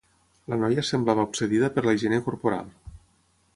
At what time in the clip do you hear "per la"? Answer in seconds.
1.77-1.95